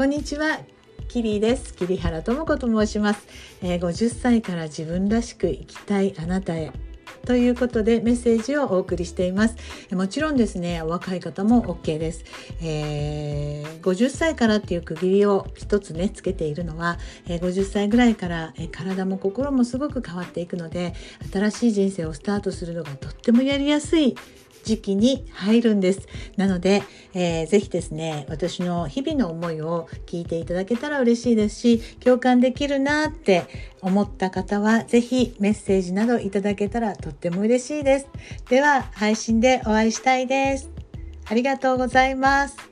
[0.00, 0.60] こんにちは。
[1.08, 1.74] キリです。
[1.74, 3.28] 桐原智子と申します、
[3.60, 6.72] えー、50歳から自分らしく生きたいあなたへ。
[7.26, 9.56] ということでメッセージをお送りしています。
[9.94, 12.24] もちろんですね若い方も OK です、
[12.62, 16.96] えー、50歳からっていう区切りを一つねつけているのは、
[17.28, 20.94] えー、50歳ぐらいから、えー、体も心もすごく変わっていくので
[21.30, 24.16] 新しい人生をスタートするのがとってもやりやすい
[24.70, 26.06] 時期に入るんです。
[26.36, 26.82] なので、
[27.12, 33.46] えー、ぜひですね、私の日々の思いを聞いていただけたら嬉しいですし、共感できるなって
[33.82, 38.06] 思った方は、ぜひメッセージなどいただけたらとっても嬉しいです。
[38.48, 40.70] では、配信でお会いしたいです。
[41.26, 42.69] ありがとうございます。